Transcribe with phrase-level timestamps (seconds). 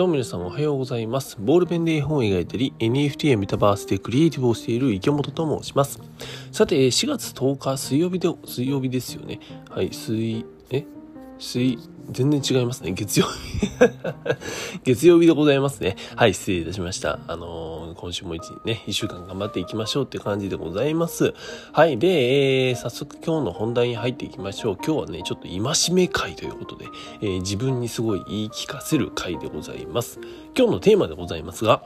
[0.00, 1.36] どうも皆さんおはようございます。
[1.38, 6.00] ボールペンで絵本を描いたり、NFT やメタバースでクリエイティブをしている池本と申します。
[6.50, 9.40] さて、4月10日水曜日で、水曜日ですよね。
[9.68, 10.86] はい、水、え？
[11.40, 11.78] 水、
[12.10, 12.92] 全然違いますね。
[12.92, 13.68] 月曜日
[14.84, 15.96] 月曜日でございますね。
[16.16, 17.18] はい、失礼いたしました。
[17.28, 21.34] あのー、今週も一ね、一週間頑張っていきましょうって感じでございます。
[21.72, 24.76] はい、で、えー、早速今日の本題に入っていきましょう。
[24.76, 26.86] 今日はね、ちょっと戒め会ということで、
[27.22, 30.20] えー、自分にすごい言い聞かせる会でございます。
[30.56, 31.82] 今日のテーマでございますが、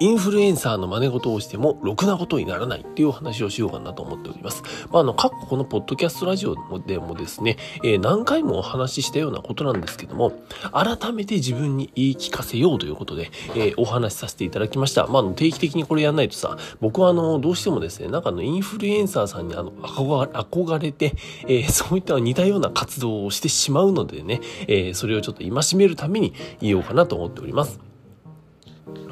[0.00, 4.62] インフルエンサーの真似事をしても、ろくなことにならないっていうお話をしようかなと思っております。
[4.92, 6.54] まあ、あの、過去このポッドキャストラジオ
[6.86, 10.32] でもですね、えー、何回もお話ししたようなことなんですけども、
[10.72, 15.06] 改めて自分に言い聞かせようということで、えー、お話しさせていただきました。
[15.08, 21.14] まあ、定期的にこれやんないとさ、僕はあの、どうしてもですね、なんかの、インフルエンサーさんにあの、憧れて、
[21.48, 27.87] えー、 そういった似たような活動をしてしまうのでね、えそれをちょっと戒めるために言おうかなと思っております。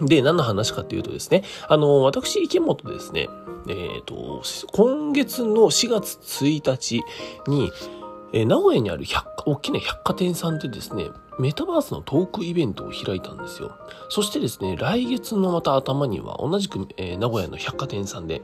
[0.02, 3.28] で、何の話かっていうとですね、あの、私、池本ですね、
[3.68, 7.02] えっ、ー、と、今月の4月1日
[7.48, 7.72] に、
[8.32, 11.06] えー、名古屋にある百大きな百貨店さんでですね、
[11.38, 13.76] メタバースのトークイベントを開いたんですよ。
[14.08, 18.42] そしてですね、来月のまた頭には同じく、えー、名古屋の百貨店さんで、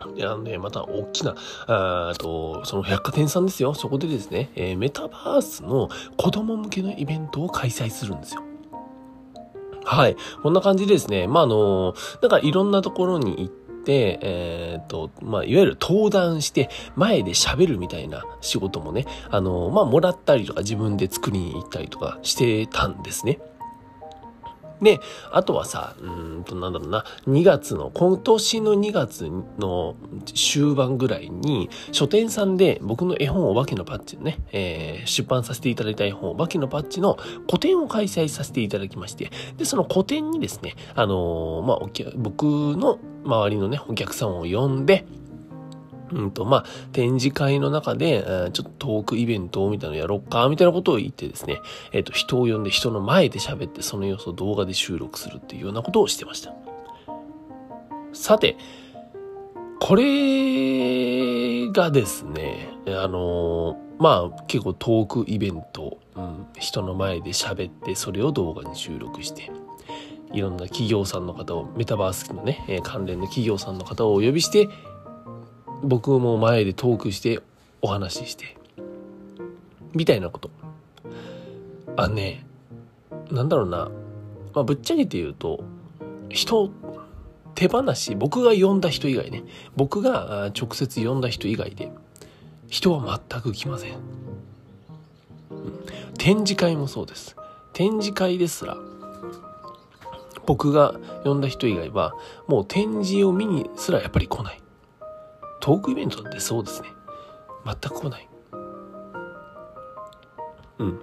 [0.00, 1.36] あのね、また大きな、
[1.66, 3.74] あと、その百貨店さんですよ。
[3.74, 8.42] そこでですね、えー、メタバースの子供向けのイベントを開催するんですよ。
[9.84, 10.16] はい。
[10.42, 11.26] こんな感じでですね。
[11.26, 23.40] まあ、あの、なんかいろんなところに行って、えっ、ー、と、まあ、いわゆる登壇して、前で喋るみたいな仕事もね、あの、まあ、もらったりとか自分で作りに行ったりとかしてたんですね。
[24.82, 29.94] で、あとはさ、うんと、なんだろうな、2月の、今年の2月の
[30.34, 37.16] 終盤ぐらいに、書店さんで僕の絵本お化けのパッチのね、えー、出版させていただいた絵本お化けのパッチの
[37.46, 42.44] 個展を開催させていただきまして、で、その個展にですね、あのー、まあ、僕
[42.76, 45.06] の周りのね、お客さんを呼んで、
[46.12, 51.60] うんと、まあ、展示会の中で、ちょっとトークイベントみたいなのやろっか、みたいなことを言ってですね、
[51.92, 56.54] えっ、と、人を呼んで人の前で喋って、その様子を動画で収録するっていうようなことをしてました。
[58.12, 58.56] さて、
[59.80, 69.50] これがですね、あのまあ、結構トークイベント、うん、人の前で喋って、それを動画に収録して、
[70.32, 74.68] いろんな企業さんの方を、メタバースのね、関連の企業さんの方をお呼びして、
[75.82, 77.40] 僕も前でトークして
[77.80, 78.56] お話しして。
[79.94, 80.50] みたいなこと。
[81.96, 82.46] あね
[83.30, 83.90] なんだろうな、
[84.54, 85.62] まあ、ぶっちゃけて言うと
[86.30, 86.70] 人
[87.54, 89.44] 手放し僕が呼んだ人以外ね。
[89.76, 91.92] 僕が直接呼んだ人以外で
[92.68, 93.96] 人は全く来ません、
[96.16, 97.36] 展示会もそうです。
[97.74, 98.78] 展示会ですら
[100.46, 100.94] 僕が
[101.24, 102.14] 呼んだ人以外は
[102.46, 104.62] もう展示を見にすらやっぱり来ない。
[105.62, 106.88] トークイベントってそうですね。
[107.64, 108.28] 全く来ない。
[110.80, 111.00] うん。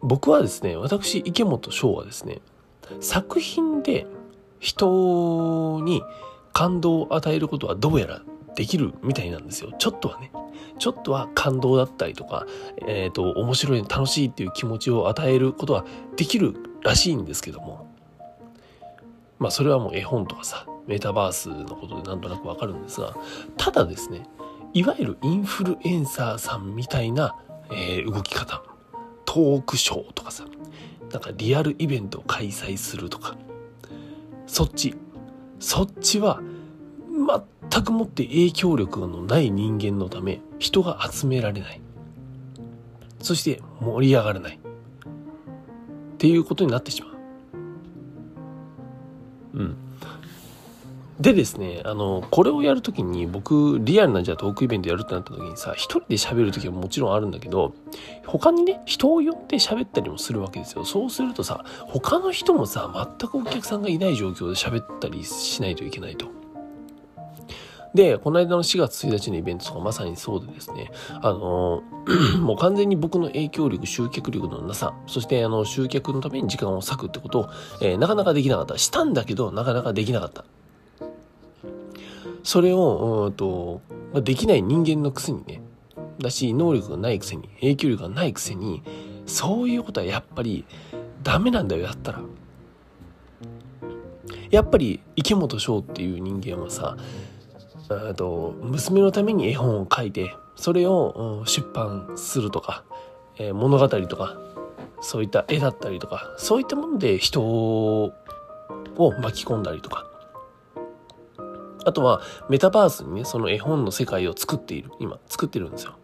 [0.00, 2.40] 僕はですね、私、池本翔はですね、
[3.00, 4.06] 作品で
[4.60, 6.02] 人に
[6.52, 8.22] 感動を与えることはどうやら
[8.54, 9.72] できるみたいなんですよ。
[9.78, 10.30] ちょっとはね。
[10.78, 12.46] ちょっとは感動だったりとか、
[12.86, 15.84] えっ、ー、と、面白い、楽しいっていう気持ちを与えることは
[16.16, 17.92] できるらしいんですけども、
[19.40, 23.14] まあそれはもう絵本とかさ、メタバースのことでなんとなくわかるんですが、
[23.58, 24.26] ただですね、
[24.72, 27.36] いわゆるインフルエンサーさんみたいな、
[27.70, 28.62] えー、動き方、
[29.26, 30.46] トークショーとかさ、
[31.12, 33.36] なんかリアルイベントを開催するとか、
[34.46, 34.96] そっち、
[35.60, 36.40] そっちは
[37.70, 41.80] 全くもって影響力のない人間のため人が集められない。
[43.20, 44.58] そして盛り上がらない。
[44.58, 47.17] っていうことになってしまう。
[51.20, 57.74] でですね、あの、これをやるときに僕、リアルなじゃトークイベントやるってなった時にさ、一人で喋るときはもちろんあるんだけど、
[58.24, 60.84] 他にね、人を呼んで喋ったりもするわけですよ。
[60.84, 66.26] そうするとさ、他の人もさ、全くお客さんがいない状況で喋ったりしないといけないと。
[67.94, 71.82] で、この間の4月1日のイベントとかまさにそうでですね、あの、
[72.38, 77.48] もう完全に僕の影響力、集客力のなさ、そしてあの、集客のために時間を割くってことを、
[77.80, 78.78] えー、なかなかできなかった。
[78.78, 80.44] したんだけど、なかなかできなかった。
[82.48, 83.82] それを、うんと、
[84.22, 85.60] できない人間のくせにね、
[86.18, 88.82] だし、能力がないくせに、影響力がないくせに、
[89.26, 90.64] そういうことはやっぱり
[91.22, 92.22] ダメなんだよ、やったら。
[94.48, 96.96] やっぱり池本翔っていう人間はさ、
[98.16, 102.82] と娘のために絵本を書いてそれを出版するとか、
[103.36, 104.38] えー、物語とか
[105.02, 108.14] そういった絵だったりとか、そういったもので人を
[109.20, 110.06] 巻き込んだりとか、
[111.88, 115.94] あとはメタバースにね、その絵本の世界を作っている、今作ってるんですよ。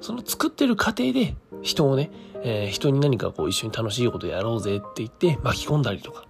[0.00, 2.10] その作ってる過程で人をね、
[2.42, 6.24] えー、人に何かこう一緒に楽しいことやろうぜって言って巻き込んだりとか。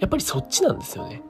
[0.00, 1.22] やっぱりそっちなんですよね。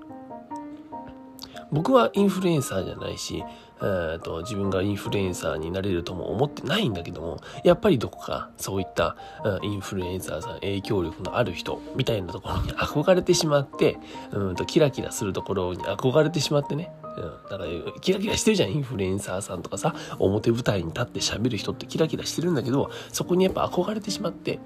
[1.70, 3.44] 僕はインフルエンサーじゃないし、
[3.82, 13.98] えと自分がインフルエンサーになれるとも思ってないんだけども、やっぱりどこかそういった、うん、インフルエンサーさん、影響力のある人みたいなところに憧れてしまって、
[14.30, 17.66] うんとキラキラするところに憧れてしまってね、うん、だから
[18.00, 24.60] キラキラしてるじゃん、インフルエンサーさんとかさ、表舞台に立って喋る人ってキラキラしてるんだけど、そこにやっぱ憧れてしまって、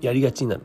[0.00, 0.62] やりがちになる。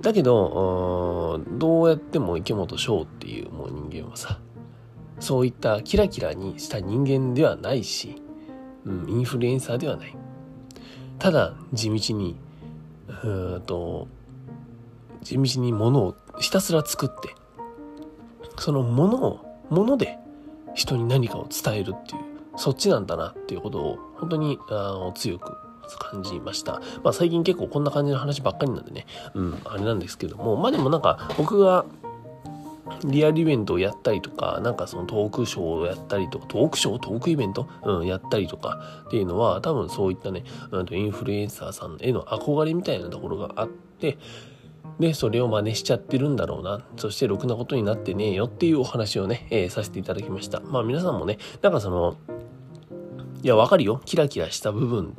[0.00, 4.38] だけど、どうやっても池本翔っていうもう人間はさ、
[5.24, 8.20] そういったキラキラにした人間ではないし、
[8.84, 10.14] うん、インフルエンサーではない。
[11.18, 12.36] ただ、地道に、
[13.22, 14.06] うんと、
[15.22, 17.34] 地道に物をひたすら作って、
[18.58, 19.40] その物を、
[19.70, 20.18] 物で
[20.74, 22.22] 人に何かを伝えるっていう、
[22.56, 25.52] そっちなんだなっていうことを本当にあ強く
[25.98, 26.82] 感じました。
[27.02, 31.86] まあ最近結構こんな感じの話ばっかりなんでね、うん、あれなんですけども、まあでもなんか僕が
[33.04, 40.44] リアルイベントをやったりとか、なんかそのトークショーをやったりとか、トークショー、トークイベント、うん、やったりとかっていうのは、多分そういったね、
[40.90, 44.18] インフルエンサーさんへの憧れみたいなところがあって、
[44.98, 46.84] で、それを真似しちゃってるんだろうな。
[46.96, 50.60] そして、ろくなことになってねえよっていうお話をね、えー、させていただきました。
[50.60, 52.16] まあ皆さんもね、なんかその、
[53.42, 54.00] いや、わかるよ。
[54.04, 55.16] キラキラした部分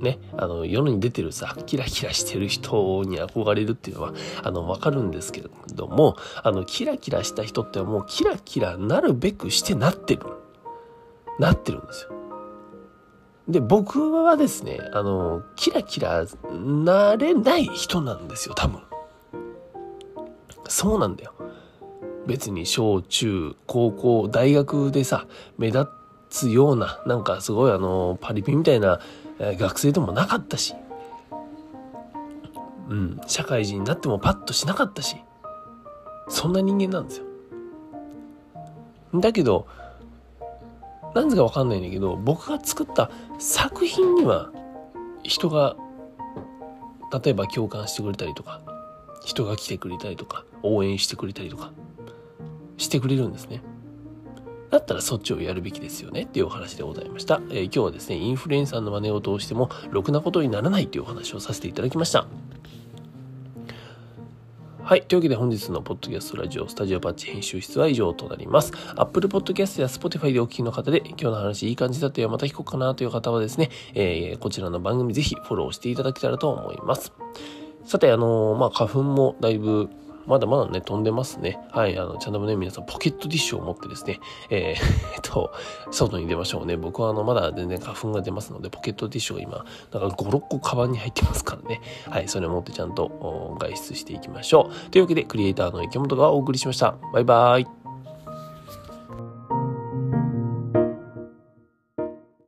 [0.00, 10.22] ね、あの、世に出てるさ、キラキラしてる人に憧れるっていうのは、あの、わかるんですけれども、あの、キラキラした人ってもうキラキラなるべくしてなってる。
[11.38, 12.10] なってるんですよ。
[13.48, 18.80] で、僕はですね、あの、キラキラなれない人なんですよ、多分。
[20.68, 21.32] そうなんだよ。
[22.26, 25.26] 別に小中高校大学でさ
[25.58, 25.86] 目立
[26.28, 29.00] つようななんかすごいあのパリピみたいな
[29.38, 30.74] え学生でもなかったし、
[32.88, 35.16] うん、社会人になってもパッとしなかったし、
[36.28, 37.26] そんな人間なんですよ。
[39.14, 39.66] だけど、
[41.14, 44.50] なんでかわかんないんだけど、僕が作った作品には、
[45.22, 45.76] 人が、
[47.24, 48.60] 例えば共感してくれたりとか、
[49.24, 51.72] 人が来てくれたりとか、応援してくれたりとか、
[52.76, 53.62] してくれるんですね。
[54.70, 57.40] だったらそっちをやるべきですよねっていうお話でございました。
[57.50, 62.26] えー、今日はですね、インフルエンサーの真似を通しても、ろくなことにならないっていうお話をさせていただきました。
[64.82, 65.02] はい。
[65.02, 68.72] というわけで本日のポッドキャストラジオスタジオパッチ編集室は以上となります。
[68.94, 77.12] Apple Podcast や Spotify でお聞きの方で今日の話いい感じだったよ、また聞こうかなという方はですね、えー、こちらの番組ぜひフォローしていただけたらと思います。
[77.84, 79.88] さて、あのー、まあ、花粉もだいぶ
[80.26, 81.58] まだまだね、飛んでますね。
[81.70, 84.20] はい、あの、ちゃんとね、皆さんポケットティッシュを持ってですね、
[84.50, 84.60] えー、
[85.14, 85.52] えっと、
[85.90, 86.76] 外に出ましょうね。
[86.76, 91.80] 僕はあの、まだ全然花粉が出ますので、ポケットティッシュが今、だから5、6個カバンに入ってますからね。
[92.08, 94.90] はい、それを持ってちゃんと外出していきましょう。
[94.90, 96.96] というわけで、クリエイターの池本がお送りしました。
[97.12, 97.75] バイバーイ。